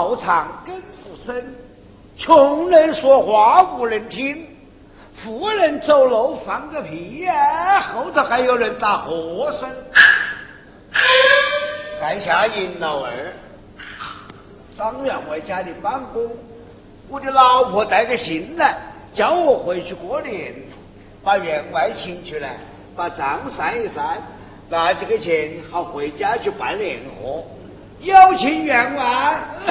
[0.00, 1.54] 道场更不深，
[2.16, 4.46] 穷人说话无人听，
[5.22, 7.82] 富人走路放个屁呀！
[7.82, 9.68] 后头还有人打和声。
[12.00, 13.12] 在下尹老二，
[14.74, 16.30] 张员外家的办公，
[17.10, 18.78] 我的老婆带个信来，
[19.12, 20.54] 叫我回去过年，
[21.22, 22.56] 把员外请出来，
[22.96, 24.16] 把账算一算，
[24.70, 27.44] 拿这个钱好回家去办年货。
[28.00, 29.38] 有请员外。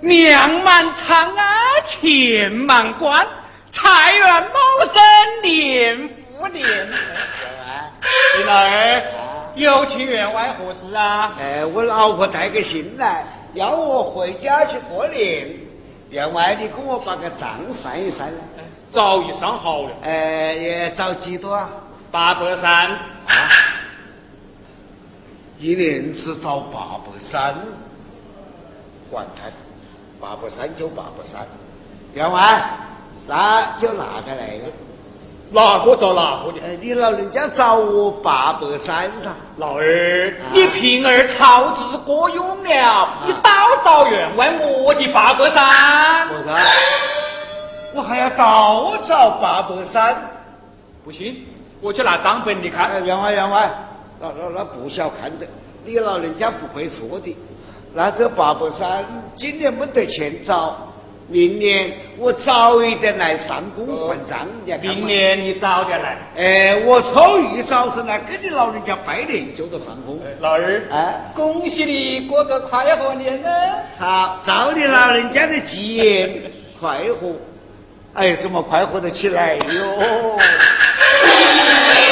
[0.00, 1.44] 娘满仓啊，
[2.00, 3.26] 钱满官，
[3.72, 4.54] 财源茂
[4.86, 4.94] 盛，
[5.42, 6.08] 年
[6.38, 6.88] 复年。
[8.38, 9.02] 李老二，
[9.56, 11.34] 有请员外何事啊？
[11.38, 15.48] 哎，我老婆带个信来，要我回家去过年。
[16.10, 18.30] 员外，你给我把个账算一算。
[18.92, 19.90] 早已上好了。
[20.02, 21.68] 哎，也找几多啊？
[22.10, 22.90] 八百三。
[22.90, 22.98] 啊？
[25.58, 27.54] 一年只找八百三，
[29.10, 29.42] 管他，
[30.18, 31.46] 八百三就八百三。
[32.14, 32.40] 员外，
[33.26, 34.72] 那就拿个来了？
[35.52, 36.60] 哪个找哪个的？
[36.66, 39.30] 哎，你老人家找我八百三噻。
[39.58, 43.50] 老二，你平儿操之过用了，你倒
[43.84, 46.28] 找员外我的八百三。
[46.30, 46.58] 我说。
[47.94, 50.16] 我还要倒找八百三，
[51.04, 51.44] 不行，
[51.80, 53.04] 我去拿账本你看。
[53.04, 53.70] 员外员外，
[54.20, 55.46] 那那那不小看的，
[55.84, 57.36] 你老人家不会错的。
[57.92, 59.04] 那这八百三
[59.36, 60.76] 今年没得钱找，
[61.26, 64.46] 明年我早一点来上工还账。
[64.80, 66.16] 明年你早点来。
[66.36, 70.20] 哎，我初一早晨来跟你老人家拜年就到上工。
[70.38, 73.78] 老二，哎，恭喜你过个快活年啊！
[73.98, 76.42] 好，照你老人家的吉言，
[76.78, 77.32] 快活。
[78.14, 80.36] 哎，这么快活的起来哟？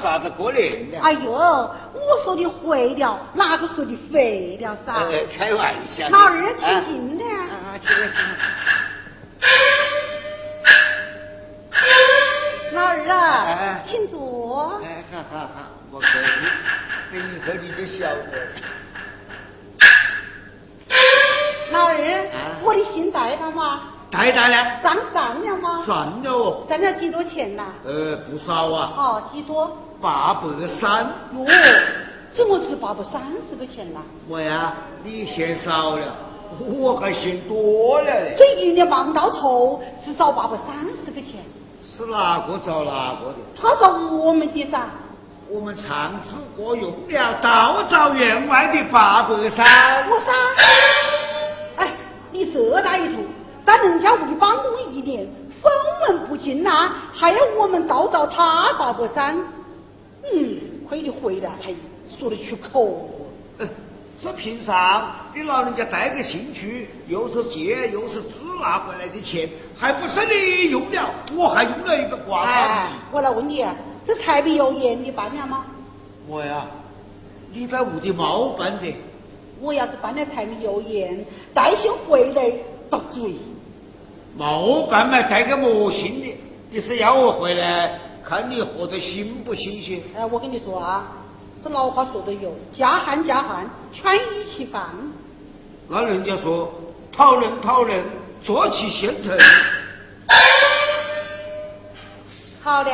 [0.00, 1.00] 啥子过年了？
[1.00, 4.92] 哎呦，我说的会了，哪个说的废了噻？
[5.36, 6.08] 开玩笑。
[6.08, 7.24] 老二请进的。
[7.24, 8.16] 啊，请来请
[12.76, 14.80] 老二啊，请坐。
[14.84, 15.48] 哎，好好好，
[15.90, 16.10] 不客气，
[17.12, 18.32] 等以后你就晓得。
[21.78, 21.94] 老二，
[22.64, 23.80] 我的信带了吗？
[24.10, 24.80] 带带了。
[24.82, 25.84] 账上了吗？
[25.86, 26.64] 算了哦。
[26.66, 27.62] 算了几多钱呐？
[27.84, 28.92] 呃，不少啊。
[28.96, 29.70] 哦，几多？
[30.00, 30.42] 八百
[30.80, 31.44] 三哟，
[32.36, 34.00] 怎么只八百三十个钱呐？
[34.28, 36.14] 我呀，你嫌少了，
[36.58, 38.34] 我还嫌多了嘞。
[38.36, 41.44] 这一年忙到头，只找八百三十个钱。
[41.84, 43.38] 是哪个找哪个的？
[43.60, 44.80] 他找我们的噻。
[45.50, 49.64] 我们唱子过用了，倒找员外的八百三。
[50.10, 50.62] 我噻，哎，
[52.30, 53.22] 你这大一图，
[53.64, 55.26] 在人家屋里办公一年，
[55.62, 55.72] 分
[56.08, 59.36] 文不进呐，还要我们倒找他八百三。
[60.22, 61.72] 嗯，亏你回来还
[62.18, 63.10] 说得出口。
[64.20, 72.88] 这平常你老人家带个兴趣，又是借又是支拿回来的钱，还不是你用了，我还用了一个挂号。
[73.12, 73.64] 我来问你，
[74.04, 75.64] 这柴米油盐你办了吗？
[76.26, 76.66] 我呀，
[77.52, 78.92] 你在屋里没办的。
[79.60, 82.52] 我要是办了柴米油盐，带信回来
[82.90, 83.34] 遭罪。
[84.36, 86.36] 没办法，带个么信的？
[86.70, 87.98] 你是要我回来？
[88.24, 90.02] 看你活得新不新鲜？
[90.14, 91.16] 哎，我跟你说啊，
[91.64, 94.84] 这老话说的有，家汉家汉，全一起饭。
[95.88, 96.70] 那人家说
[97.10, 98.04] 讨论讨论，
[98.44, 99.34] 做起县城。
[102.62, 102.90] 好的，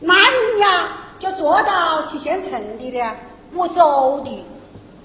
[0.00, 0.88] 那人家
[1.20, 3.14] 就做到其先成的了。
[3.54, 4.44] 我走的。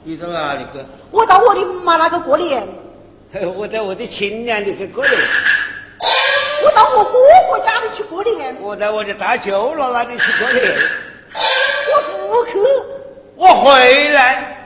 [0.04, 0.80] 你到哪里去？
[1.12, 2.68] 我到我的妈那个过年。
[3.56, 5.18] 我在我的亲娘那个过年。
[6.66, 7.12] 我到我哥
[7.52, 8.56] 哥家里去过年。
[8.62, 10.76] 我在我的大舅姥那里去过年。
[11.94, 12.52] 我不去。
[13.36, 14.58] 我回来。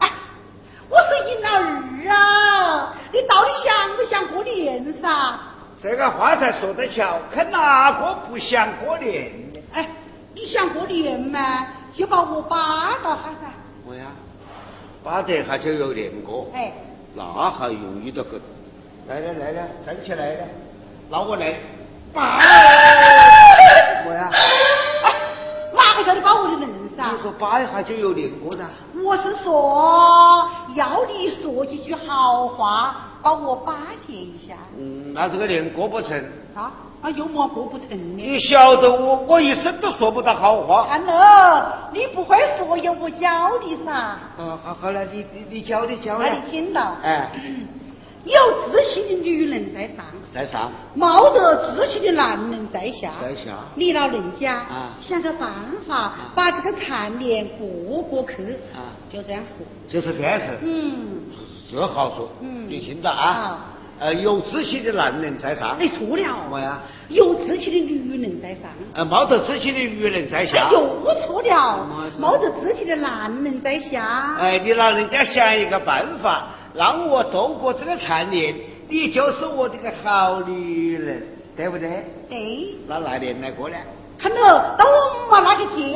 [0.88, 1.50] 我是银儿
[2.12, 2.94] 啊！
[3.12, 5.08] 你到底想不想过年噻？
[5.84, 9.60] 这个话才说得巧，看哪个不想过年呢？
[9.74, 9.86] 哎，
[10.34, 13.52] 你想过年嘛，就把我扒到哈噻。
[13.86, 14.06] 我呀，
[15.04, 16.48] 扒得哈就有年过。
[16.54, 16.72] 哎，
[17.14, 18.40] 那还容易得很。
[19.08, 20.46] 来来来来，站起来了，
[21.10, 21.54] 那我来
[22.14, 22.38] 扒。
[24.06, 24.30] 我呀。
[25.74, 26.66] 哪个叫你把我的人
[26.96, 27.12] 噻？
[27.14, 28.64] 你说扒一下就有年过噻。
[29.04, 34.54] 我是说，要你说几句好话，把我巴结一下。
[34.78, 36.16] 嗯，那这个年过不成。
[36.54, 36.70] 啊？
[37.00, 38.22] 啊，有么过不成呢？
[38.22, 40.86] 你晓得我，我一生都说不到好话。
[40.88, 44.16] 看了，你不会说，有我教你噻。
[44.38, 46.18] 哦，好，好了，你你你教你教。
[46.18, 46.96] 那你听到？
[47.02, 47.30] 哎。
[48.24, 48.32] 有
[48.72, 53.50] 志气的女人在上，在上；冒着志气的男人在下，在下。
[53.74, 55.50] 你老人家啊，想个办
[55.86, 59.66] 法把这个残年过过去啊，就这样说。
[59.86, 60.46] 就是这样子。
[60.62, 61.20] 嗯，
[61.74, 62.28] 这好说。
[62.40, 63.58] 嗯，你听着啊？
[63.98, 65.76] 呃，有志气的男人在上。
[65.78, 66.22] 你错了。
[66.50, 66.80] 么呀？
[67.08, 68.62] 有志气的女人在上。
[68.92, 70.68] 呃，冒着志气的女人在下。
[70.70, 71.86] 又错了。
[72.18, 74.36] 冒着志气的男人在下。
[74.38, 76.46] 哎，你老人家想一个办法。
[76.74, 78.52] 让我度过这个残年，
[78.88, 81.22] 你就是我这个好女人，
[81.56, 82.04] 对不对？
[82.28, 82.74] 对。
[82.88, 83.76] 那来年来过呢？
[84.18, 84.36] 看到，
[84.76, 84.84] 到
[85.30, 85.94] 我妈那个借。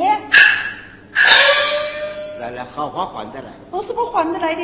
[2.39, 3.47] 来来，好话还得来。
[3.71, 4.63] 我是不还得来的。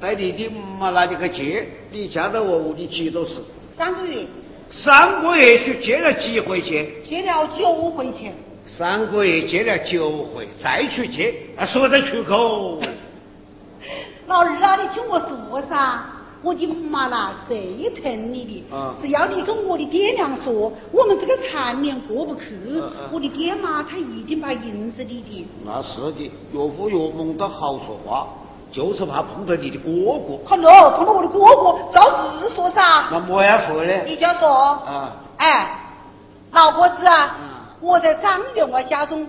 [0.00, 0.48] 在你的
[0.78, 3.42] 妈那里个借，你嫁到我屋里几多次？
[3.76, 4.26] 三个月。
[4.70, 6.86] 三个月去借了几回钱？
[7.08, 8.34] 借了九回钱。
[8.66, 11.34] 三个月借了九回，再去借，
[11.72, 12.80] 说得出口。
[14.26, 16.02] 老二啊，你听我说噻，
[16.42, 17.58] 我的妈啦最
[18.02, 22.42] 疼你的，只要你跟我的爹娘说，我们这个缠绵过不去，
[23.12, 25.46] 我的爹妈他一定把银子你的。
[25.64, 28.26] 那是的，岳父岳母都好说话，
[28.72, 30.38] 就是怕碰到你的哥哥。
[30.44, 33.06] 好喽，碰到我的哥哥，照直说噻。
[33.10, 33.92] 那么样说呢？
[34.04, 34.48] 你就说。
[34.48, 35.12] 啊。
[35.38, 35.78] 哎，
[36.52, 37.36] 老婆子啊，
[37.80, 39.26] 我在张员外家中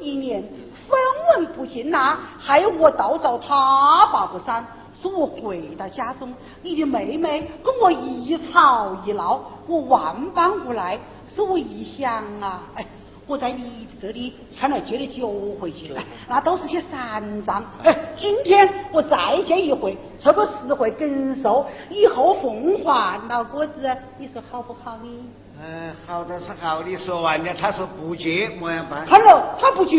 [0.00, 0.42] 一年。
[0.88, 0.98] 分
[1.44, 4.66] 文不进呐，害我倒找他爸不散，
[5.00, 10.98] 说我回到家中，你的妹妹跟我一吵一闹，我万般无奈。
[11.32, 12.84] 是我一想啊，哎，
[13.30, 17.64] 我在你这里看来借了九回去了，那都是些散账。
[17.84, 23.20] 哎，今天我再借一回，凑个十回更收，以后奉还。
[23.28, 25.24] 老哥子，你说好不好呢？
[25.62, 26.96] 嗯，好的是好的。
[26.96, 29.06] 说完了，他说不借，么样办？
[29.06, 29.96] 看了，他不借。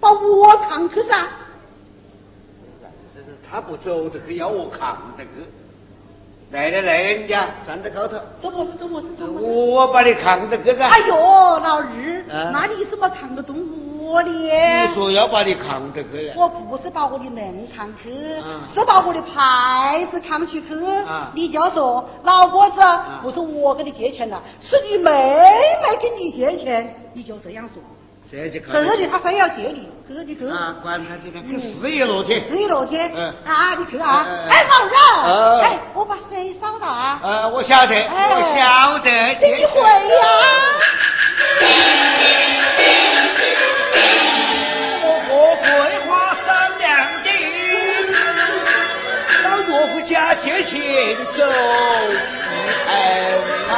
[0.00, 1.28] 把我扛去噻！
[3.14, 5.30] 这是他不走这个要我扛这个。
[6.50, 8.16] 来来来人家站在高头。
[8.42, 8.72] 走么事？
[8.78, 9.06] 走么事？
[9.16, 9.46] 走么事？
[9.46, 10.84] 我把你扛得这个。
[10.84, 13.56] 哎呦，老二，那你怎么扛得动
[14.00, 14.28] 我呢？
[14.28, 16.32] 你说要把你扛得去。
[16.34, 18.12] 我不是把我的人扛去，
[18.74, 20.64] 是把我的牌子扛出去。
[21.34, 22.80] 你就说，老哥子，
[23.22, 27.80] 不是我给你借钱了，是你妹妹给你借钱，你就这样说。
[28.30, 28.72] 这就可。
[28.72, 30.46] 这里他非要借你，这就去。
[30.48, 32.48] 啊，管他的呢，去四叶落天。
[32.48, 33.10] 四叶落天。
[33.14, 33.34] 嗯。
[33.44, 34.24] 啊，你去啊！
[34.48, 34.94] 哎，老人。
[35.62, 37.18] 哎，我把水烧到啊。
[37.22, 39.10] 呃，我晓得，我晓得。
[39.10, 40.22] 你回呀。
[45.02, 45.68] 我和桂
[46.06, 46.10] 花
[46.46, 46.88] 三两
[47.24, 47.28] 金，
[49.42, 50.72] 到岳父家借钱
[51.36, 51.38] 走
[52.06, 52.54] 一
[52.86, 52.88] 程
[53.70, 53.74] 啊。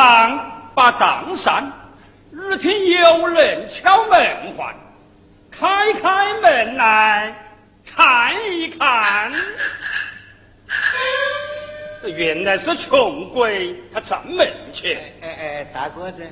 [0.00, 1.70] 堂把账算。
[2.32, 4.74] 只听有人敲门唤，
[5.50, 7.34] 开开门来
[7.94, 9.30] 看一看。
[12.16, 14.98] 原来是穷鬼，他站门前。
[15.20, 16.26] 哎哎，大哥子，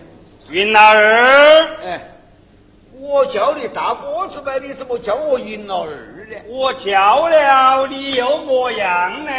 [0.48, 2.00] 云老二，哎，
[2.98, 6.36] 我叫你大哥子呗，你怎么叫我云老二呢？
[6.48, 9.32] 我叫了，你又么样呢？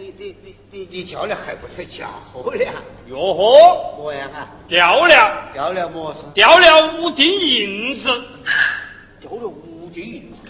[0.00, 2.82] 你你你你你叫了还不是叫了？
[3.06, 4.48] 哟呵，模样啊？
[4.66, 6.20] 掉了，掉了么事？
[6.32, 8.08] 掉了五锭银子，
[9.20, 10.48] 掉了五锭银子，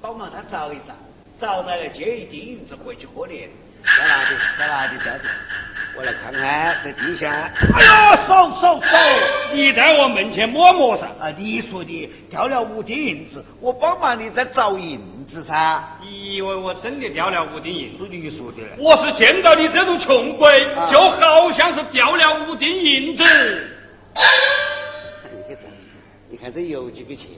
[0.00, 0.94] 帮忙他找一找，
[1.40, 3.50] 找来了借一锭银子回去过年。
[3.84, 4.36] 在哪里？
[4.58, 4.98] 在哪里？
[5.04, 5.22] 在里？
[5.96, 7.50] 我来看看，在地下。
[7.74, 8.98] 哎呀，手手手！
[9.52, 11.06] 你在我门前摸摸噻？
[11.20, 15.82] 啊，你说的掉了五锭银子，我帮忙你在找银子噻。
[16.02, 18.08] 你以为我真的掉了五锭银子？
[18.10, 18.76] 你说的嘞。
[18.78, 20.50] 我是见到你这种穷鬼，
[20.90, 23.22] 就好像是掉了五锭银子。
[25.30, 25.68] 你看这，
[26.28, 27.28] 你看这有几个钱，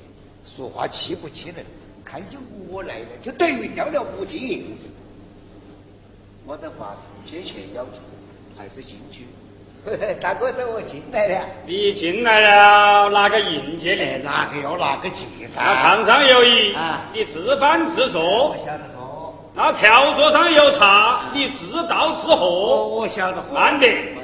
[0.44, 1.66] 说话气不气人？
[2.04, 2.38] 看见
[2.68, 4.88] 我来了，就等于掉了五锭银子。
[6.46, 7.98] 我的话是借钱要求，
[8.56, 9.26] 还是进去？
[10.20, 11.44] 大哥，这我进来了。
[11.66, 14.22] 你进来了，哪个印借哎，你。
[14.22, 15.56] 哪个要拿个借噻？
[15.56, 18.56] 那堂上有椅啊，你自搬自坐我。
[18.64, 22.86] 晓得说，那条桌上有茶，你自倒自喝。
[22.86, 23.42] 我晓得。
[23.52, 24.14] 慢点？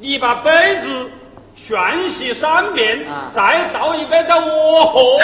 [0.00, 1.10] 你把杯子
[1.56, 5.18] 旋洗三遍啊，再倒一杯给我喝。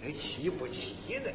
[0.00, 1.34] 这气不气人？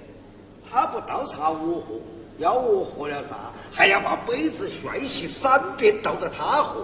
[0.76, 1.96] 他不倒茶我喝，
[2.38, 3.38] 要我喝了啥，
[3.72, 6.82] 还要把杯子旋洗三遍倒着他喝。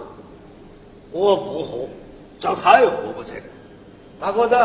[1.10, 1.86] 我不喝，
[2.40, 3.34] 叫他又喝不成。
[4.18, 4.56] 大哥子，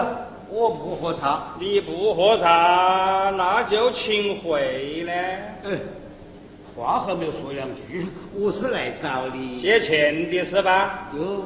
[0.50, 1.43] 我不喝茶。
[1.60, 5.12] 你不喝茶，那就请回呢。
[5.12, 5.77] 哎，
[6.74, 9.60] 话还没有说两句，我是来找你。
[9.60, 11.10] 借钱的是吧？
[11.13, 11.43] 哟，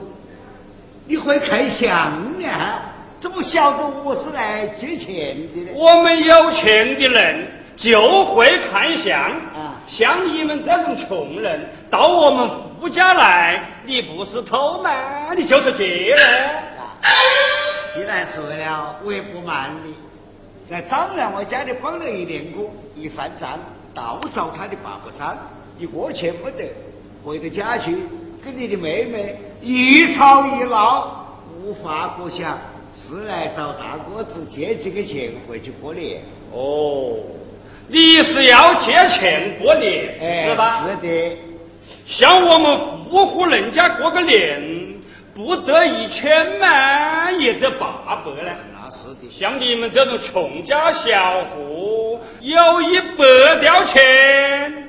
[1.07, 2.79] 你会看相呀？
[3.19, 5.71] 怎么晓得我是来借钱的呢？
[5.73, 7.47] 我们有钱的人
[7.81, 15.33] 就会看相啊像你们这种穷人到我们富家来，你不是偷吗？
[15.33, 16.21] 你就是借了。
[17.93, 19.95] 既然说了，我也不瞒你，
[20.69, 23.57] 在张员外家里帮了一年工，一算账，
[23.95, 25.35] 倒找他的八宝山，
[25.79, 26.71] 一个钱没得，
[27.25, 27.97] 回到家去
[28.45, 31.25] 跟你的妹妹一吵一闹，
[31.63, 32.59] 无法可想，
[32.95, 36.21] 是来找大哥子借几个钱回去过年。
[36.53, 37.17] 哦，
[37.91, 40.85] 你是要借钱过年、哎，是吧？
[40.87, 41.37] 是的。
[42.05, 42.79] 像我们
[43.09, 44.61] 富户人家过个年，
[45.35, 48.51] 不得一千嘛，也得八百呢。
[48.73, 49.29] 那是的。
[49.29, 54.87] 像你们这种穷家小户，有一百吊钱，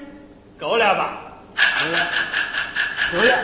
[0.56, 1.18] 够了吧？
[1.80, 1.98] 够了，
[3.12, 3.38] 够了。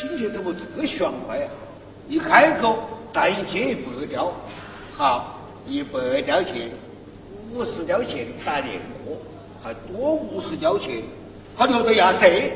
[0.00, 1.46] 今天怎么这么爽快呀？
[2.08, 4.32] 一开口答应借一百吊，
[4.96, 6.68] 好，一百吊钱，
[7.52, 9.12] 五十吊钱打年货，
[9.62, 11.02] 还多五十吊钱，
[11.56, 12.54] 他留着压岁，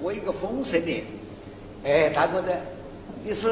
[0.00, 1.04] 我一个丰盛的。
[1.84, 2.48] 哎，大哥子，
[3.24, 3.48] 你是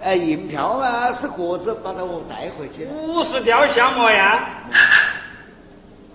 [0.00, 2.86] 呃银票啊，是盒子把它我带回去？
[2.86, 4.40] 五十吊像模样？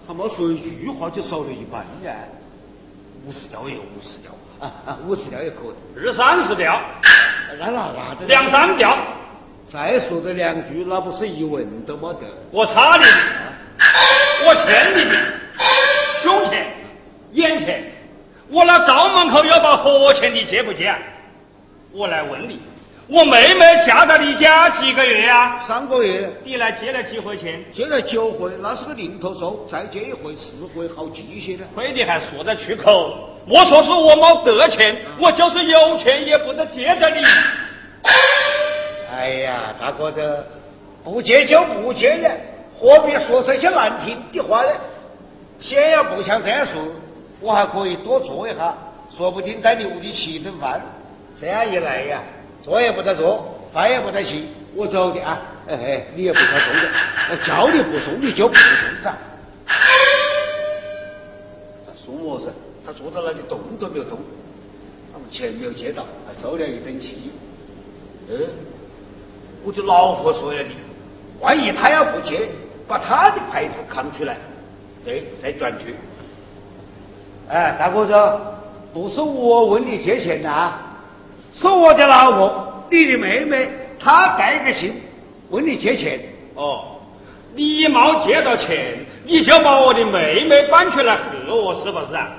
[0.08, 2.16] 他没说一句话就少了一半呀！
[3.28, 6.00] 五十吊也有五十吊啊啊， 五十吊也可以。
[6.00, 6.82] 二三十吊，
[7.60, 8.98] 那那那这两三吊，
[9.70, 12.22] 再说这两句，那不是一文都没得？
[12.52, 13.47] 我差你的，
[14.46, 15.16] 我欠你的，
[16.24, 16.66] 胸前、
[17.34, 17.84] 眼前，
[18.50, 20.94] 我那灶门口有把火钱，你借不借？
[21.94, 22.60] 我来问你，
[23.08, 27.64] 我妹妹嫁到你家几个月呀、上个月你来借了几回钱？
[27.74, 31.64] 借了九回，那是个零头数，再借一回十回，好记些的。
[31.74, 33.30] 亏你还说得出口！
[33.48, 37.24] 我说是我没得钱，我就是有钱也不得借着你。
[39.16, 40.46] 哎呀，大哥子，
[41.04, 42.30] 不借就不借了，
[42.80, 44.72] 何必说这些难听的话呢？
[45.60, 46.84] 先要不想这样说，
[47.42, 48.76] 我还可以多做一下，
[49.18, 50.80] 说不定带你屋里吃一顿饭。
[51.40, 52.22] 这样一来呀，
[52.64, 53.44] 坐也不得坐，
[53.74, 54.44] 饭也不得吃，
[54.76, 55.40] 我走的啊！
[55.68, 56.90] 哎哎，你也不要送的，
[57.32, 59.14] 我叫你不送你就不送噻。
[61.86, 62.48] 他送么事？
[62.86, 64.20] 他坐在那里动都没有动，
[65.12, 67.32] 他钱没有借到，还受了一顿气。
[68.30, 68.40] 嗯，
[69.66, 70.70] 我就老婆说了的，
[71.42, 72.50] 万一他要不借，
[72.88, 74.38] 把他的牌子扛出来，
[75.04, 75.96] 对，再转去。
[77.50, 78.40] 哎，大哥说，
[78.94, 80.80] 不是我问你借钱的啊，
[81.54, 84.96] 是我的老婆，你的妹妹，她带个信
[85.50, 86.20] 问你借钱。
[86.56, 87.00] 哦，
[87.56, 92.30] 你没借到钱，你就把我的妹妹搬出来吓我，是不是啊？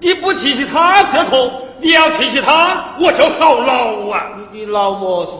[0.00, 4.32] 你不提起她这口，你要提起她，我就好恼啊！
[4.36, 5.32] 你你老么是？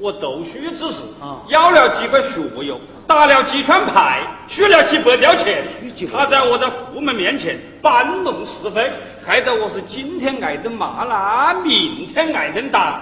[0.00, 5.64] 我读书之时啊要了几个学友，打了几圈牌，取了几百吊钱。
[6.12, 8.88] 他在我的父母面前搬弄是非，
[9.26, 13.00] 害得我是今天挨顿骂啦，明天挨顿打。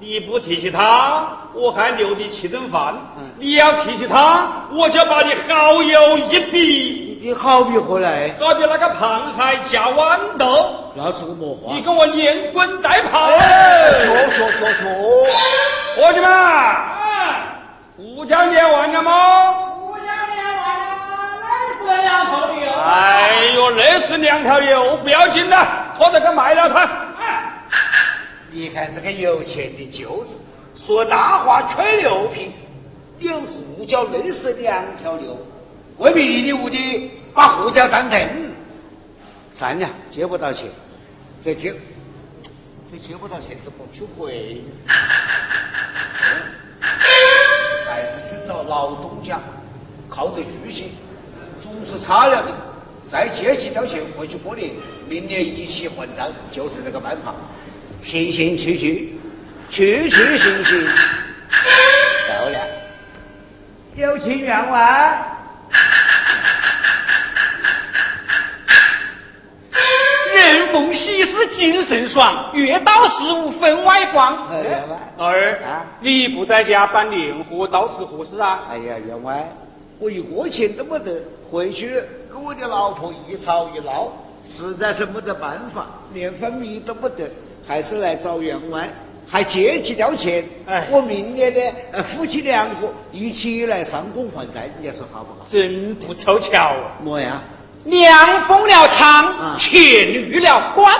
[0.00, 2.94] 你不提起他，我还留你吃顿饭；
[3.38, 7.20] 你要提起他，我就把你好友一比。
[7.22, 8.34] 你好比何来？
[8.38, 10.92] 好比那个螃蟹夹豌豆。
[10.94, 11.72] 那是个魔话？
[11.74, 13.30] 你跟我连滚带跑。
[13.30, 14.92] 说说说说，
[15.96, 16.28] 伙计们，
[17.96, 19.52] 胡椒念完了吗？
[19.52, 22.68] 胡椒念完了，那是两头牛。
[22.72, 25.56] 哎呦，累死两条牛，不要紧的，
[25.96, 26.90] 拖着个卖了它。
[28.50, 30.40] 你看这个有钱的舅子，
[30.84, 32.52] 说大话吹牛皮，
[33.20, 35.38] 连胡椒累死两条牛，
[35.98, 38.52] 未必你的屋里把胡椒当凳，
[39.52, 40.66] 算了，借不到钱，
[41.44, 41.72] 这借
[42.90, 44.60] 这借不到钱，怎么去回？
[48.46, 49.40] 找老东家，
[50.08, 50.84] 靠得住些，
[51.62, 52.52] 总是差了的。
[53.10, 54.70] 再借几条钱回去过年，
[55.08, 57.34] 明年一起还账，就是这个办法。
[58.02, 59.12] 行行去去，
[59.70, 60.86] 去去行行，
[62.26, 62.66] 漂亮！
[63.96, 65.33] 有请员外。
[70.74, 74.36] 人逢喜事精神爽，月到十五分外光。
[74.52, 78.64] 员外，老二啊，你不在家办年货，到此何事啊？
[78.68, 79.48] 哎呀，员外，
[80.00, 84.08] 我一个钱都没得，回去跟我的老婆一吵一闹，
[84.44, 87.30] 实在是没得办法，连分米都不得。
[87.66, 88.86] 还是来找员外，
[89.26, 90.44] 还借几条钱。
[90.66, 95.46] 哎，我明年呢，夫妻两个一起来上工还债，你说好不好？
[95.50, 96.74] 真不凑巧。
[97.02, 97.40] 么呀？
[97.84, 100.94] 娘封了仓，钱绿了官，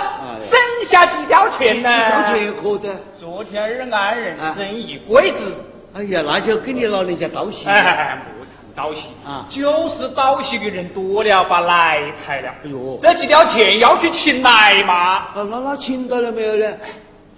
[0.51, 1.89] 剩下几条钱呢？
[1.91, 2.95] 几条钱可得？
[3.19, 5.57] 昨天儿安人生一鬼子。
[5.95, 7.65] 哎呀，那就给你老人家道喜。
[7.67, 12.51] 哎，莫谈道喜啊，就是道喜的人多了，把来财了。
[12.65, 15.29] 哎呦，这几条钱要去请奶妈。
[15.35, 16.77] 那那请到了没有呢？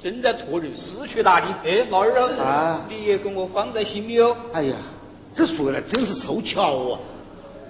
[0.03, 1.47] 正在托人四去打的。
[1.65, 2.11] 哎，老二
[2.43, 4.37] 啊，你也给我放在心里哦。
[4.53, 4.75] 哎呀，
[5.37, 6.99] 这说来真是凑巧啊！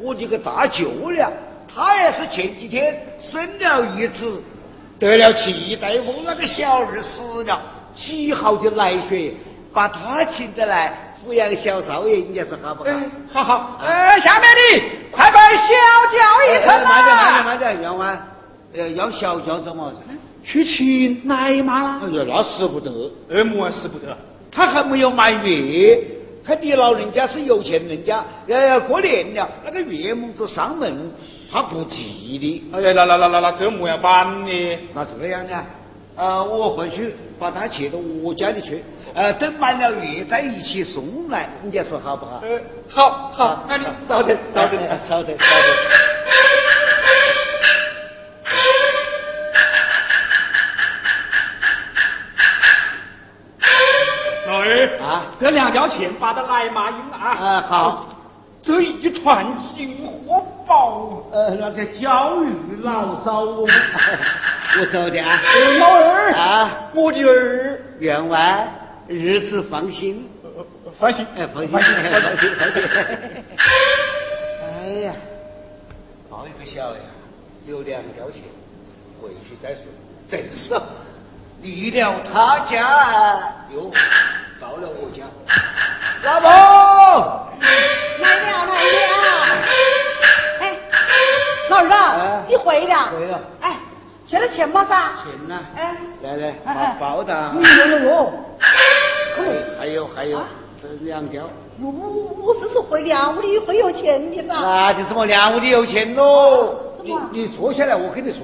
[0.01, 1.31] 我这个大舅了。
[1.72, 4.42] 他也是前几天生了一子，
[4.98, 7.61] 得了脐带风，那个小儿死了，
[7.94, 9.33] 喜好就来学，
[9.72, 12.90] 把他请得来抚养小少爷，应该是好不好？
[13.33, 13.79] 好好。
[13.81, 15.72] 呃，下面的快把小
[16.12, 18.18] 轿一腾慢点，慢点，慢点，员外，
[18.74, 20.00] 呃，要小轿怎么子？
[20.44, 21.98] 去请奶妈。
[21.98, 23.11] 哎呀，那使不得。
[23.29, 24.16] 二母啊使不得？
[24.50, 26.02] 他还没有满月。
[26.44, 31.11] 他你老人家是有钱人家，要要过年了，那个月母子上门，
[31.50, 32.70] 他不急的。
[32.72, 34.78] 哎呀，那那那那那这么样办呢？
[34.94, 35.64] 那这样啊？
[36.16, 38.82] 呃，我回去把他接到我家里去，
[39.14, 42.40] 呃，等满了月再一起送来，你家说好不好？
[42.42, 44.78] 呃，好好，那你稍等，稍等，
[45.09, 45.66] 稍等，稍等。
[55.00, 57.30] 啊，这两条钱发到奶妈用啊！
[57.38, 58.09] 啊，好，
[58.66, 63.42] 这一串金火宝，呃，那叫教育老少。
[64.79, 65.40] 我走的啊，
[65.79, 68.68] 老二啊，我的儿，员外，
[69.07, 70.29] 日子放心，
[70.98, 72.83] 放心，哎，放心，放心，放心，放心。
[74.61, 74.66] 哎
[75.07, 75.12] 呀，
[76.29, 76.98] 抱一个小呀，
[77.66, 78.42] 留两条钱，
[79.22, 79.85] 回去再说。
[80.29, 80.74] 真是，
[81.62, 83.38] 离了他家
[83.72, 83.92] 又。
[84.59, 85.22] 到了我家，
[86.24, 86.50] 老婆
[92.57, 93.11] 你回了？
[93.12, 93.40] 回了。
[93.61, 93.77] 哎，
[94.27, 94.85] 欠了钱吗？
[94.88, 95.12] 噻？
[95.23, 95.59] 钱呢？
[95.77, 96.55] 哎，来来，
[96.99, 97.53] 报报的。
[97.55, 98.33] 有有有，
[99.79, 100.40] 还有还有，
[100.83, 101.45] 这两条。
[101.79, 104.55] 我我是说回两屋里会有钱的噻。
[104.61, 106.75] 那就是我两屋里有钱喽？
[107.03, 108.40] 你你坐下来，我跟你说。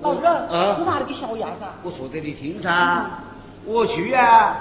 [0.00, 1.66] 老哥，啊，你哪里个小伢子。
[1.82, 3.04] 我说给你听噻，
[3.66, 4.56] 我去呀。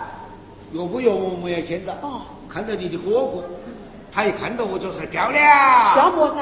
[0.73, 1.93] 岳不岳母没有见到，
[2.49, 3.43] 看到你的哥哥，
[4.11, 6.35] 他一看到我就是掉了，掉么子？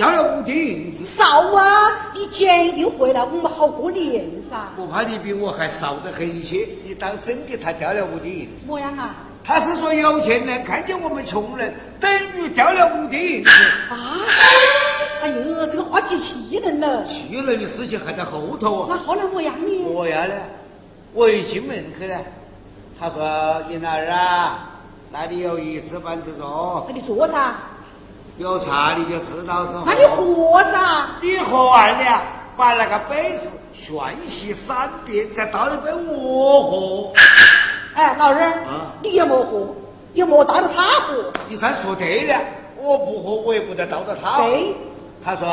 [0.00, 1.04] 掉了五斤银子。
[1.14, 2.10] 少啊！
[2.14, 4.56] 你坚定回来，我们好过年噻。
[4.78, 8.66] 我怕你比我还少得很一些，你当真的他掉了五斤银子？
[8.66, 9.14] 么样啊？
[9.44, 13.50] 他是说有钱人看见我们穷人，等于掉了五斤银子。
[13.90, 14.16] 啊！
[15.20, 17.04] 哎呦，这个话气气人了。
[17.04, 18.86] 气人的事情还在后头啊。
[18.88, 19.84] 那后来么样呢？
[19.84, 20.34] 我要呢？
[21.12, 22.18] 我一进门去呢。
[22.98, 24.70] 他说：“你哪儿啊，
[25.12, 26.86] 那里有一石板子坐。
[26.88, 27.54] 那你坐噻。
[28.40, 29.70] 有茶你就知道是。
[29.84, 31.06] 那你喝噻。
[31.20, 32.22] 你喝完了，
[32.56, 37.12] 把那个杯子旋洗三遍，再倒一杯我喝。
[37.94, 38.54] 哎，老二，
[39.02, 39.74] 你也没喝，
[40.14, 41.32] 也莫倒着他喝。
[41.48, 42.40] 你算说对了，
[42.78, 44.38] 我不喝我也不得倒着他。
[44.38, 44.74] 对。
[45.22, 45.46] 他说：“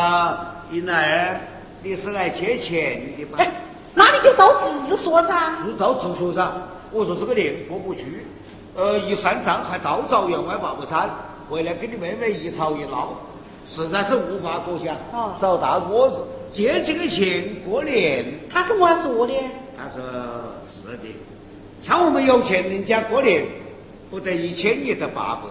[0.71, 1.41] 英儿，
[1.83, 3.51] 你是来借钱的吧？”哎，
[3.93, 4.47] 那你就照
[4.87, 5.53] 直说噻。
[5.65, 6.49] 就照直说噻。
[6.91, 8.25] 我说这个年过不去，
[8.77, 11.09] 呃，一算账还倒找员外八不三，
[11.49, 13.13] 回来跟你妹妹一吵一闹，
[13.69, 14.95] 实在是无法可想。
[15.11, 15.33] 哦。
[15.39, 18.25] 找大哥子借这个钱过年。
[18.49, 19.33] 他怎么说的？
[19.77, 20.01] 他说
[20.65, 21.15] 是的，
[21.81, 23.45] 像我们有钱人家过年
[24.09, 25.43] 不得一千也得八百，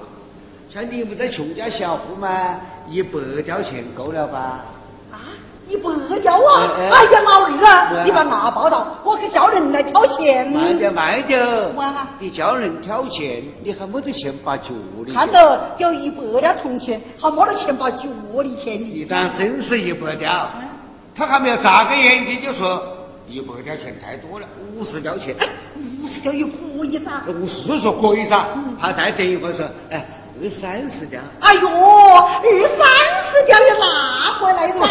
[0.68, 4.64] 像你们这穷家小户嘛，一百吊钱够了吧？
[5.66, 6.72] 啊，一百吊啊！
[6.76, 10.50] 哎呀，老二啊，你把那报道，我去叫人来挑钱。
[10.50, 11.74] 慢点，慢点。
[11.74, 12.06] 哇！
[12.18, 14.70] 你叫人挑钱，你还没得钱把脚
[15.04, 15.12] 里。
[15.12, 18.04] 看到有一百吊铜钱，还没得钱把脚
[18.42, 20.48] 里钱你当真是一百吊？
[21.14, 22.80] 他还没有眨个眼睛就说。
[23.28, 25.34] 一百吊钱太多了，五十吊钱，
[26.00, 27.10] 五十吊也可以噻。
[27.26, 28.46] 五十说可以噻，
[28.80, 30.06] 他再等一会儿说，哎，
[30.42, 31.18] 二三十家。
[31.40, 32.42] 哎呦，二
[32.76, 32.86] 三
[33.32, 34.86] 十家也拿回来嘛。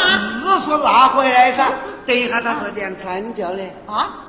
[0.60, 1.72] 是说拿回来噻，
[2.06, 3.64] 等一下他说两三家呢。
[3.88, 4.26] 啊，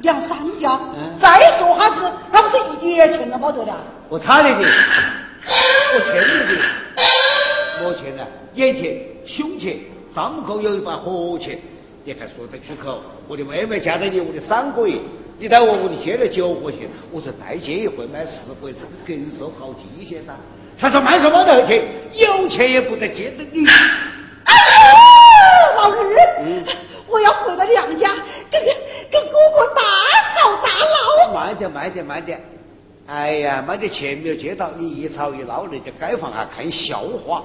[0.00, 0.80] 两三吊？
[1.20, 3.76] 再说哈子，那不是一点钱都没得了。
[4.08, 4.68] 我差你 的，
[5.94, 6.62] 我欠你的，
[7.84, 9.78] 我欠的，眼前、胸前、
[10.14, 11.58] 张口有一把火钱。
[12.08, 13.02] 你还说得出口？
[13.28, 14.98] 我的妹妹嫁在你屋里三个月，
[15.38, 20.32] 你在我屋里借了九个钱，我说再借一回买十回是更受好气些噻。
[20.78, 23.62] 他说卖什么得钱，有钱也不得借着你。
[23.66, 26.64] 哎呀，老二，嗯，
[27.08, 28.14] 我要回到娘家，
[28.50, 28.58] 跟
[29.12, 29.82] 跟哥哥大
[30.40, 30.70] 吵大
[31.26, 31.34] 闹。
[31.34, 32.40] 慢点，慢点，慢点。
[33.06, 37.44] 哎呀，妈的钱没有借到，你一吵一闹，人家街坊啊看笑话。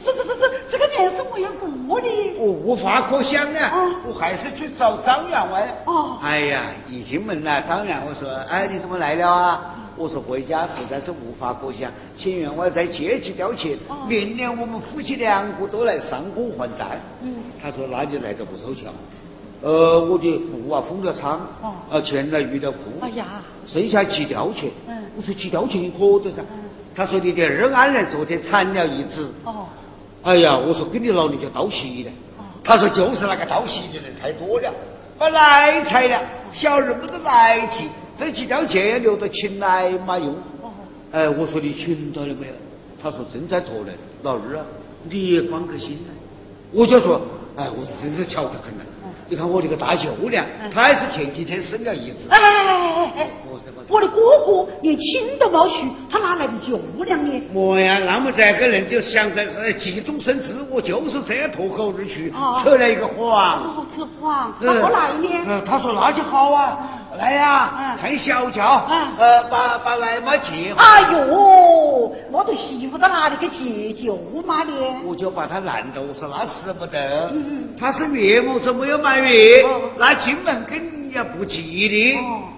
[0.00, 3.72] 是是是是，这个年是我要过的，我无法可想啊！
[4.06, 5.68] 我还是去找张员外。
[5.86, 9.74] 哦，哎呀，一进门呐，张员外说，哎，你怎么来了啊？
[9.96, 13.76] 我说回家实在是无法可想，请员外再借几吊钱，
[14.08, 17.00] 明年我们夫妻两个都来上工还债。
[17.22, 18.90] 嗯，他说那就来的不凑巧，
[19.62, 24.70] 呃，我的布啊封了仓，哦、啊，钱呢遇了库，哎呀，剩下几吊钱。
[24.86, 26.42] 嗯，我说几吊钱你可得噻。
[26.94, 29.24] 他说你的二安人昨天产了一只。
[29.44, 29.66] 哦。
[30.22, 32.10] 哎呀，我说跟你老娘就道喜的，
[32.62, 34.72] 他说就是那个道喜的人太多了，
[35.18, 40.36] 把来财了，小人没得来气，这几条钱留着请来嘛用。
[41.12, 42.52] 哎，我说你请到了没有？
[43.02, 43.92] 他说正在做呢。
[44.22, 44.64] 老二啊，
[45.08, 46.12] 你也放个心呢。
[46.70, 47.20] 我就说，
[47.56, 48.84] 哎，我是真是巧得很了。
[49.26, 52.18] 你看我这个大舅娘，她也是前几天生了一次。
[52.28, 53.30] 哎哎哎哎！
[53.50, 53.58] 我
[53.98, 57.42] 的哥哥连亲都没娶，他哪来的舅娘呢？
[57.50, 62.30] 莫呀，那么这个人就想着是急中生智，我就是这样脱口而出，
[62.62, 63.62] 扯了一个谎。
[63.62, 65.28] 哦，扯谎，他不来呢？
[65.46, 66.78] 嗯，他说那就好啊，
[67.16, 68.84] 来呀，趁小轿，
[69.18, 70.74] 呃，把把外妈接。
[70.76, 74.72] 哎呦，我的媳妇在哪里去接舅妈的？
[75.06, 77.32] 我就把他拦到，我说那使不得，
[77.78, 79.20] 他是岳母，怎么有满？
[79.20, 79.62] 月，
[79.98, 82.14] 那进门跟人家不吉利。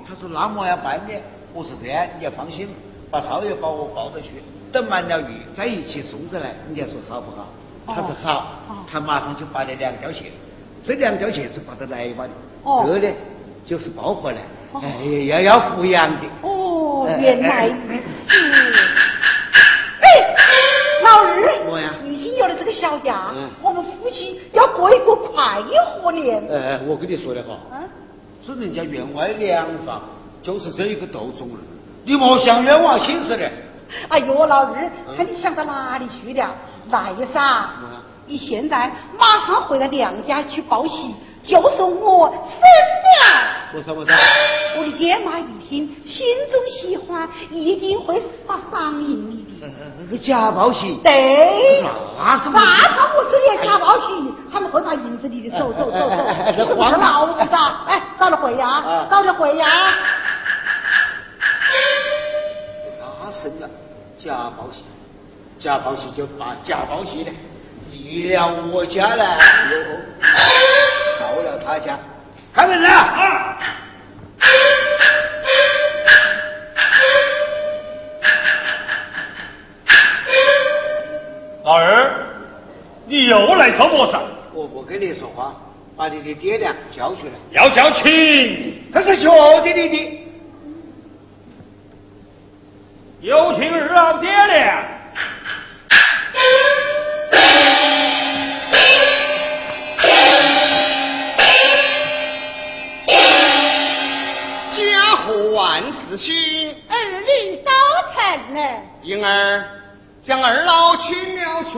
[0.07, 1.15] 他说那么要办的？
[1.55, 2.69] 我说这样，你要放心，
[3.11, 4.29] 把少爷把我抱着去，
[4.71, 6.55] 等满了月再一起送过来。
[6.71, 7.49] 你要说好不好？
[7.87, 8.59] 他说好，
[8.91, 10.25] 他马上就把那两条线，
[10.85, 12.31] 这两条线是把它来嘛的，
[12.87, 13.15] 这呢
[13.65, 14.43] 就是抱回来，
[14.83, 16.27] 哎，要要抚养的。
[16.43, 17.75] 哦，原来如
[18.29, 18.35] 此。
[20.03, 20.35] 哎，
[21.05, 21.95] 老二，我呀。
[22.38, 23.31] 有了这个小家，
[23.62, 25.61] 我们夫妻要过一个快
[26.01, 26.43] 活年。
[26.51, 27.57] 哎，我跟你说的哈，
[28.45, 30.03] 是人家员外两房，
[30.43, 31.59] 就是这一个斗中人，
[32.05, 33.51] 你莫想冤枉心事的。
[34.09, 36.55] 哎呦，老二，看你想到哪里去了？
[36.91, 37.69] 来噻，
[38.27, 41.15] 你现在马上回到娘家去报喜。
[41.45, 42.35] 就是我生
[43.21, 43.33] 了，
[43.75, 44.15] 我说我说，
[44.79, 49.67] 我的爹妈一听，心中喜欢，一定会发赏银你的。
[49.99, 51.83] 那个假报喜，对，
[52.17, 56.17] 那是那他不是连假报喜，他们会把银子你的，走走走走，
[56.57, 57.57] 你是不是老实的？
[57.87, 59.67] 哎，早点回呀，早点回呀。
[63.25, 63.69] 那生了
[64.17, 64.85] 假报喜，
[65.59, 67.33] 假报喜就把假报喜的
[67.91, 69.39] 离了我家来。
[71.73, 71.99] 到了他家，
[72.53, 73.57] 开门来啊！
[81.65, 82.13] 老二，
[83.07, 84.19] 你又来做么事？
[84.53, 85.55] 我不跟你说话，
[85.97, 87.33] 把你的爹娘叫出来。
[87.53, 89.31] 要叫亲，这是学
[89.63, 90.19] 弟你的。
[93.21, 94.85] 有请二老爹娘。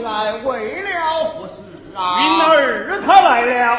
[0.03, 1.55] 来为了何事
[1.97, 2.21] 啊？
[2.21, 3.79] 云儿他来了，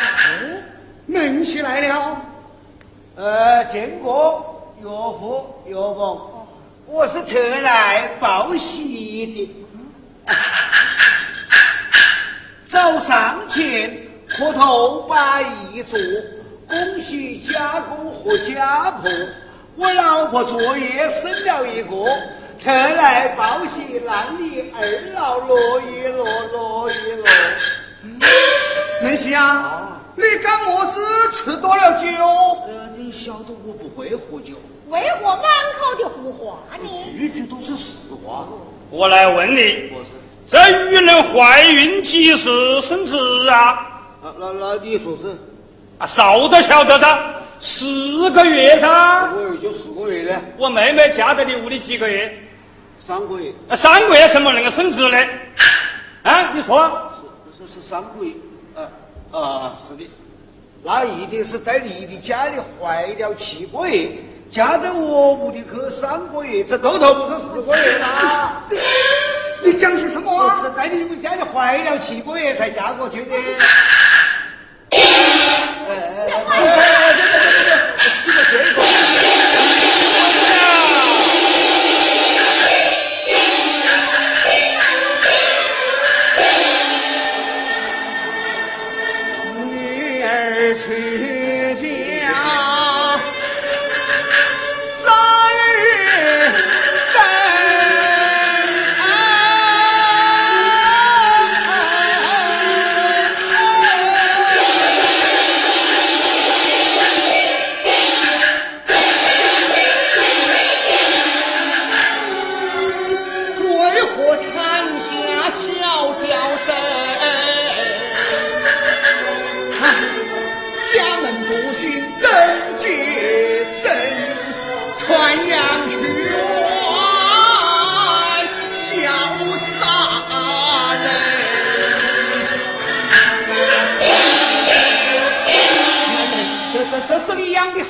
[1.06, 2.18] 能起来了。
[3.16, 6.48] 呃，见过岳父岳母，
[6.88, 9.66] 我是特来报喜的。
[12.72, 13.96] 走上前
[14.28, 16.00] 磕头拜一座，
[16.68, 19.12] 恭喜家公和家婆。
[19.78, 21.96] 我老婆昨夜生了一个，
[22.66, 27.24] 特来报喜，让你二老乐一乐，乐一乐。
[29.04, 30.02] 能行啊？
[30.16, 31.00] 你干么事
[31.36, 32.08] 吃多了酒？
[32.68, 34.56] 呃，你晓得我不会喝酒，
[34.90, 35.44] 为何满
[35.78, 36.90] 口的胡话呢？
[37.16, 37.86] 句句都是实
[38.26, 38.48] 话。
[38.90, 40.10] 我来问你，我是
[40.50, 40.58] 这
[40.90, 43.58] 女人怀孕几时生子啊？
[44.24, 45.38] 啊，那那你说是？
[46.00, 47.08] 啊，少都晓得的，
[47.60, 49.32] 四个月噻。
[49.36, 52.36] 我也就四个月呢，我妹妹嫁在你屋里几个月？
[53.08, 55.18] 三个月，啊，三个月怎么能够生子呢？
[56.24, 57.12] 啊，你说，
[57.56, 58.34] 是是是三个月，
[58.76, 58.82] 啊
[59.32, 60.10] 啊，是的，
[60.84, 64.12] 那一定是在你的家里怀了七个月，
[64.52, 65.70] 嫁到我屋里去
[66.02, 68.64] 三个月，这多头不是四个月啦？
[69.64, 70.64] 你讲些什么？
[70.64, 73.36] 是在你们家里怀了七个月才嫁过去的。
[74.92, 76.66] 哎哎哎哎哎
[76.96, 77.70] 哎对对对对对
[78.26, 79.05] 这个结果。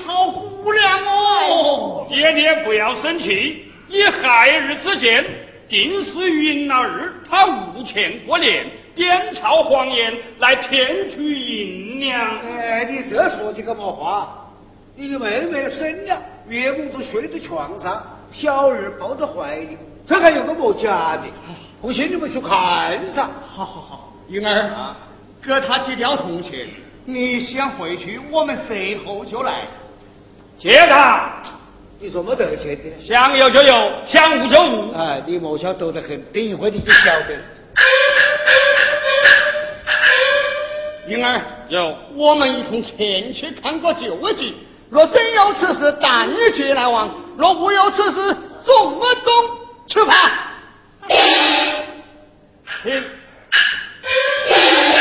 [0.05, 2.05] 好姑娘哦！
[2.09, 5.25] 爹爹不要生气，以孩儿之见，
[5.67, 12.39] 定是云儿他无钱过年，编造谎言来骗取银两。
[12.39, 14.41] 哎，你这说的个毛话？
[14.95, 21.23] 你的妹妹生了，岳母都睡在床上，小儿抱在怀里，这还有个么假的？
[21.81, 23.29] 不信你们去看噻。
[23.45, 24.95] 好好好，云儿，
[25.43, 26.67] 给他几条铜钱，
[27.05, 29.61] 你先回去，我们随后就来。
[30.57, 31.43] 接他，
[31.99, 32.83] 你说没得钱的？
[33.03, 34.91] 想有就有，想无就无。
[34.97, 37.37] 哎，你莫想多得很，等一会你就晓得。
[41.07, 44.55] 英儿，有，我们一同前去看过旧迹。
[44.89, 49.33] 若真有此事，但节来往；若无有此事，总不中
[49.87, 50.13] 去吧。
[52.81, 53.03] 听。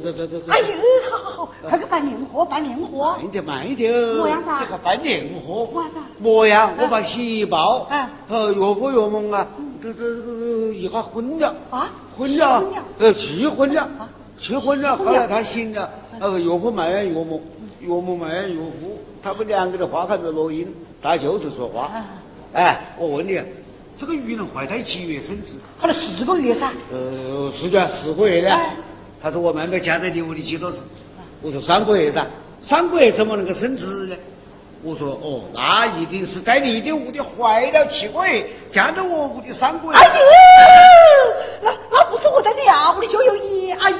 [0.00, 0.52] 走走走走走。
[0.52, 0.66] 哎呦，
[1.10, 3.16] 好好好，快去办年货，办年货。
[3.18, 3.92] 慢点慢点。
[4.16, 5.68] 么样子啊你还办年货？
[5.72, 6.72] 么样子啊么样？
[6.78, 7.86] 我把喜报。
[7.90, 9.46] 嗯呃，岳父岳母啊，
[9.82, 11.54] 这这这一下婚了。
[11.70, 12.62] 啊婚了。
[12.98, 14.08] 呃，结婚了啊。
[14.38, 15.88] 结婚了，后来他醒了，
[16.20, 17.42] 呃，岳父埋怨岳母，
[17.80, 20.66] 岳母埋怨岳父，他们两个的话还没落音，
[21.00, 21.86] 他就是说话。
[21.86, 22.04] 啊
[22.52, 23.40] 哎，我问你，
[23.98, 25.60] 这个女人怀胎几月生子？
[25.78, 26.70] 好了四个月噻。
[26.90, 28.76] 呃，是的，四个月呢哎。
[29.22, 30.78] 他说我妹妹嫁在你屋里几多时？
[31.42, 32.26] 我说三个月噻，
[32.62, 34.16] 三个月怎么能够生子呢？
[34.82, 39.94] 我说哦，那一定是在你的屋里怀了七个月，嫁到我屋里三个月。
[39.94, 40.12] 哎呦，
[41.62, 43.98] 那那不是我在你啊屋里就有一，哎呦。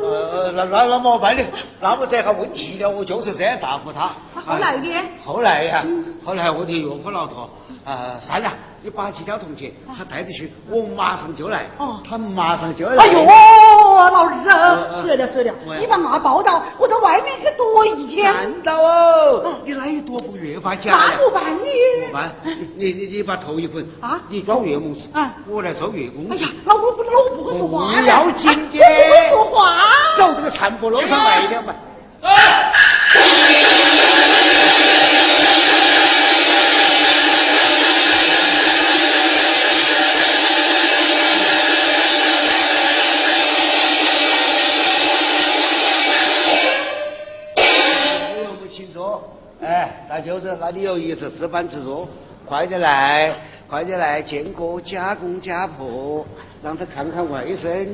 [0.00, 1.42] 呃，那那那么办呢？
[1.80, 4.12] 那么这还问题了，我就是这样答复他。
[4.34, 5.84] 那后来呢哎后来呀，
[6.24, 7.50] 后来我的岳父老头，
[7.84, 11.66] 啊，算了，你把几条铜钱他带着去，我马上就来。
[11.78, 12.00] 哦。
[12.08, 12.96] 他马上就来。
[13.04, 15.52] 哎呦，老二呃啊，得了得了。
[15.66, 19.42] 我，呀你把马报到，我在外面去躲一天，看到哦？
[19.44, 21.18] 嗯，你那一躲不越发假那呀。
[21.18, 21.64] 不办呢？
[22.02, 22.32] 怎么办？
[22.44, 24.20] 你你你你把头一捆啊？
[24.28, 25.28] 你装月母去，嗯。
[25.48, 28.78] 我来收月工哎呀，老我不老我不会说话不要紧的
[29.36, 29.82] 我不会说话。
[30.16, 31.74] 走这个残破路上来了嘛。
[50.18, 52.08] 大舅子，那你有意思，自办自做，
[52.44, 53.32] 快点来，
[53.70, 56.26] 快点来，见过家公家婆，
[56.60, 57.88] 让他看看外甥。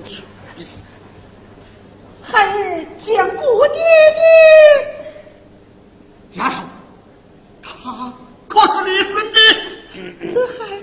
[2.22, 3.76] 孩儿见过爹
[4.14, 4.22] 爹。
[6.40, 6.64] 丫头，
[7.62, 8.14] 他
[8.48, 9.38] 可是你生的？
[10.32, 10.82] 这孩儿是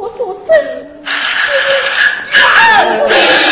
[0.00, 0.50] 我所生。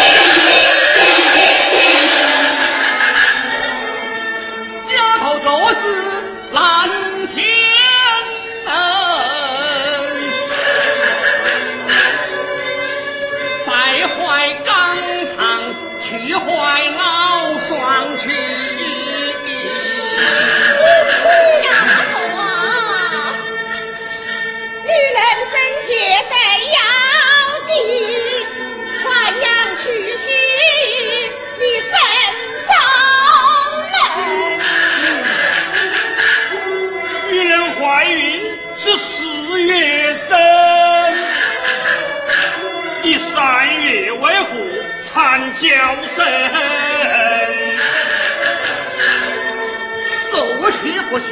[51.14, 51.26] 不惜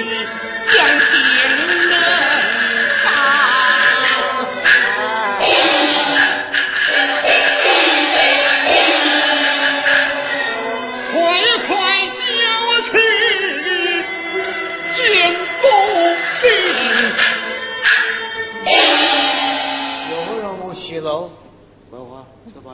[0.70, 1.72] 将心人。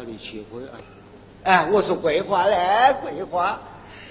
[0.06, 0.78] 你去桂啊？
[1.42, 2.56] 哎，我说桂花嘞，
[3.02, 3.58] 桂花，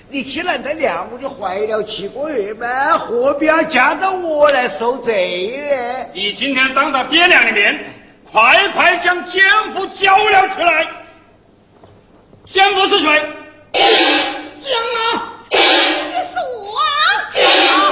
[0.10, 6.06] 你既然在娘屋里怀了七个月嘛，何必要嫁到我来受罪呢？
[6.14, 7.94] 你今天当着爹娘的面，
[8.32, 9.44] 快快将奸
[9.74, 10.88] 夫交了出来！
[12.46, 13.06] 奸夫是谁？
[13.74, 15.36] 江啊！
[15.52, 15.60] 是
[16.56, 16.88] 我啊！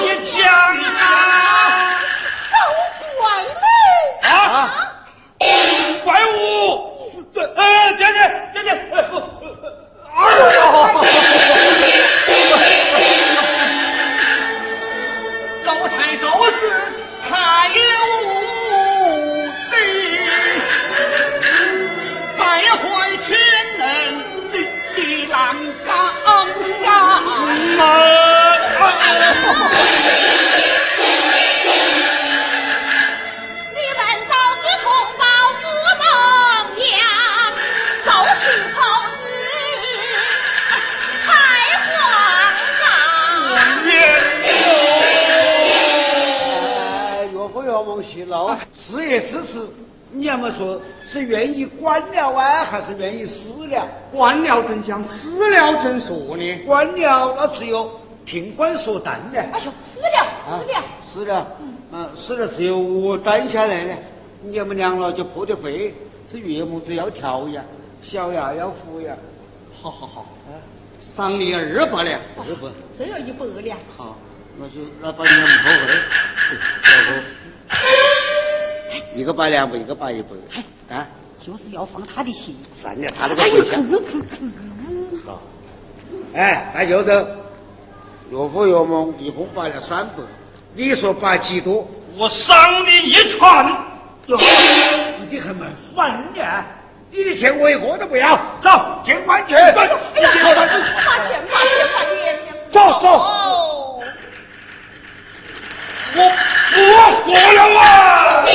[0.02, 0.48] 你讲
[0.96, 2.00] 啊！
[2.50, 2.56] 都
[3.20, 3.48] 怪你
[4.26, 4.28] 啊！
[6.06, 6.38] 怪我！
[7.58, 8.18] 哎，爹爹，
[8.54, 8.96] 爹爹，哎
[48.06, 49.68] 去闹，是也此事，
[50.12, 50.80] 你要么说
[51.12, 53.88] 是愿意官了啊，还是愿意私了？
[54.12, 56.60] 官了怎讲，私了怎说呢？
[56.66, 57.92] 官了，那只有
[58.26, 59.40] 听官说担的。
[59.40, 60.84] 哎呦，私了，私了，
[61.14, 61.48] 私了，
[61.92, 63.96] 嗯，私了只有我担下来的。
[64.44, 65.94] 你要么凉了就破的费，
[66.32, 67.64] 是岳母子要调呀，
[68.02, 69.16] 小牙要服呀。
[69.82, 70.26] 好好好，
[71.16, 73.78] 赏你二百两，二百，这要一百两。
[73.98, 74.16] 好，
[74.58, 75.94] 那就那把你们破费，
[76.84, 77.22] 然后。
[79.16, 80.30] 一个百两百，一个百一百，
[80.96, 81.08] 啊，
[81.40, 82.56] 就是要放他的心。
[82.82, 84.54] 算了，他这个不行。
[85.26, 85.42] 好，
[86.34, 87.10] 哎，那就是
[88.30, 90.24] 岳父岳母一共摆了三百，
[90.74, 91.88] 你说摆几多？
[92.18, 93.66] 我赏你一串。
[94.28, 94.38] 哟，
[95.30, 96.66] 你还蛮烦呀！
[97.12, 98.70] 你的钱我一个都不要，走，
[99.06, 99.54] 见官去。
[99.56, 100.28] 哎呀，把钱，把
[101.28, 101.56] 钱，把
[102.16, 102.38] 钱，
[102.72, 103.65] 走走。
[106.18, 106.22] 我
[106.78, 106.82] 我
[107.26, 108.46] 活了啊！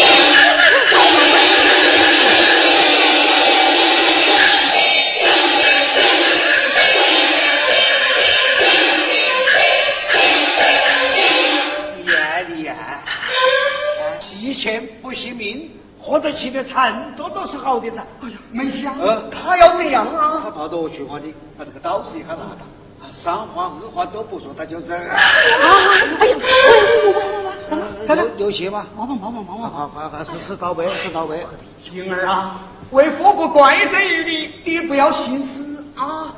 [12.07, 12.13] 严
[12.57, 12.75] 厉啊！
[14.21, 18.03] 惜钱不惜命，活得起的残多都是好的噻。
[18.23, 20.41] 哎呀，没想，呃他要怎样啊？
[20.45, 21.27] 他抱着我去花的，
[21.59, 22.65] 他这个刀子一看拿大。
[23.23, 24.93] 三话二话都不说，他就是。
[24.93, 25.19] 啊！
[26.21, 26.37] 哎呀，
[28.17, 28.87] 有有戏吗？
[28.97, 29.71] 忙忙忙忙忙忙！
[29.71, 31.45] 好好好，是是到位，是到位。
[31.85, 32.61] 平儿啊，
[32.91, 34.25] 为父不怪罪于
[34.65, 36.35] 你，你不要心思啊。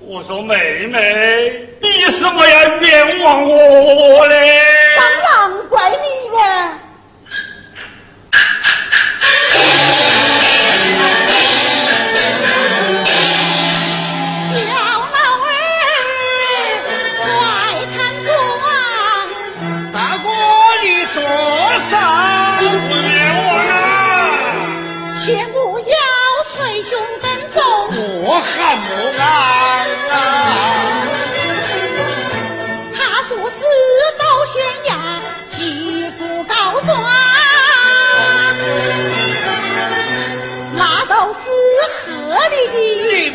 [0.00, 4.60] 我说妹妹，你什么要冤枉我嘞？
[4.96, 5.04] 当
[5.50, 5.96] 然怪你
[6.36, 6.72] 了。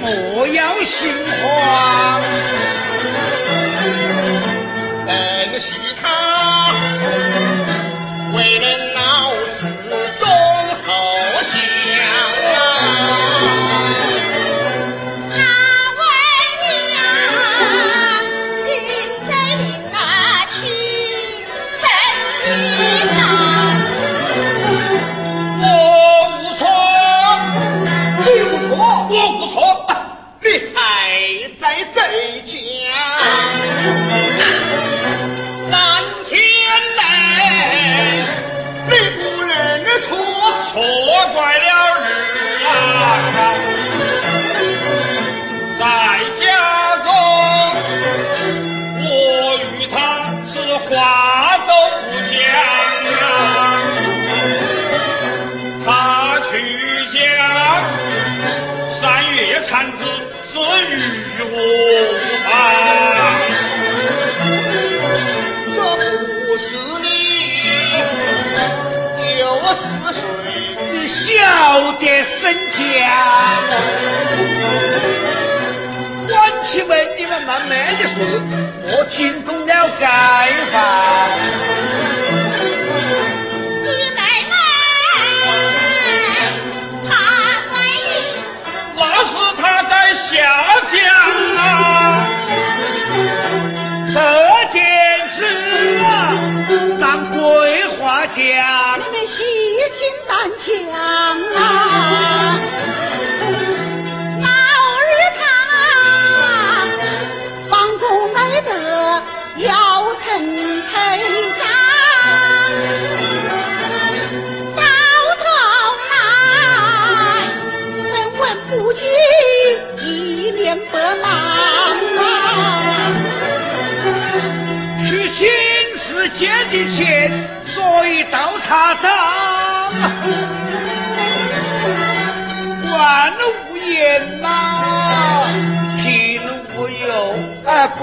[0.01, 2.21] 不要心慌。
[5.07, 5.67] 恩熙
[6.01, 6.73] 他
[8.33, 8.80] 为人。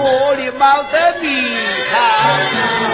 [0.01, 1.27] 我里毛的米
[1.91, 2.88] 汤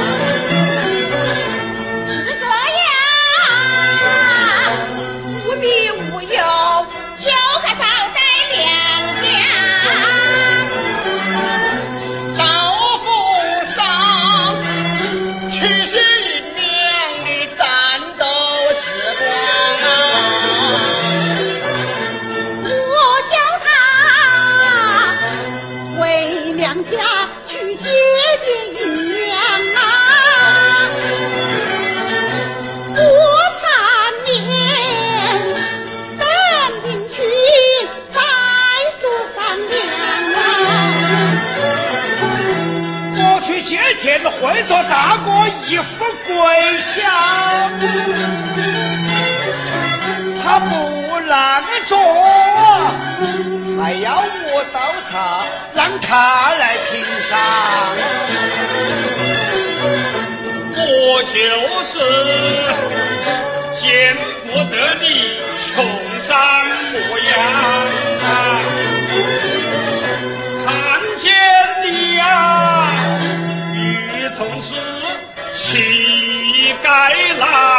[54.73, 57.33] 倒茶让他来请上，
[60.77, 61.33] 我就
[61.85, 61.93] 是
[63.81, 63.83] 见
[64.45, 65.05] 不得你
[65.67, 65.73] 穷
[66.27, 66.29] 山
[66.91, 67.33] 模样，
[70.65, 70.67] 看
[71.19, 71.23] 见
[71.83, 71.85] 你
[72.17, 72.23] 呀，
[73.73, 73.77] 如
[74.37, 74.69] 同是
[75.57, 75.63] 乞
[76.83, 76.85] 丐
[77.37, 77.74] 郎。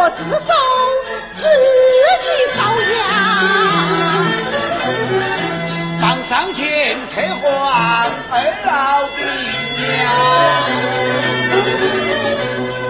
[0.00, 0.52] 作自受，
[1.36, 1.42] 自
[2.24, 2.26] 己
[2.56, 2.92] 遭殃。
[6.00, 7.44] 当上前退还
[8.30, 8.34] 二
[8.64, 8.68] 老
[9.16, 9.18] 的
[9.76, 9.78] 娘，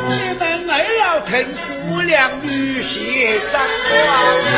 [0.08, 0.40] 你们
[0.70, 1.30] 二老疼
[1.88, 2.10] 姑娘
[2.42, 2.94] 女婿
[3.50, 3.54] 长
[3.88, 3.90] 光
[4.54, 4.56] 啊！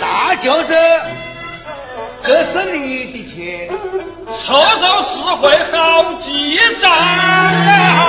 [0.00, 0.02] 大
[0.36, 0.70] 舅子，
[2.24, 2.76] 这是你
[3.06, 3.36] 的钱，
[4.44, 5.72] 车手是会好
[6.20, 6.26] 记
[6.82, 8.07] 账啊！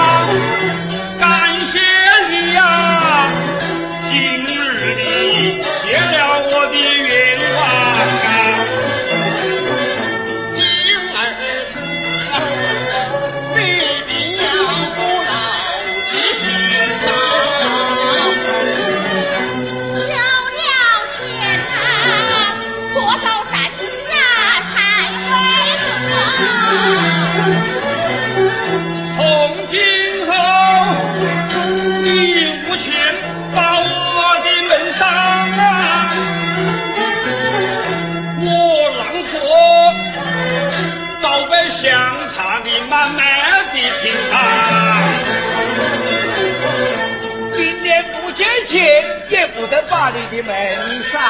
[50.41, 51.28] 门上。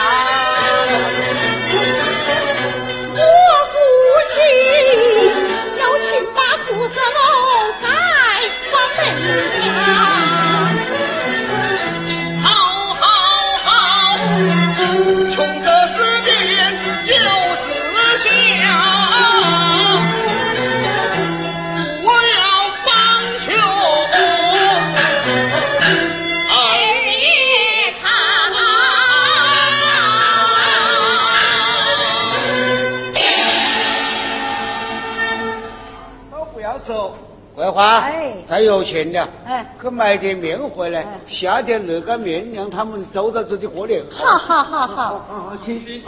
[38.70, 44.02] 有钱了，哎去买点面回来哎，下点热干面，让他们走到这里过年。
[44.12, 45.26] 好好好好。
[45.28, 46.04] 好，去。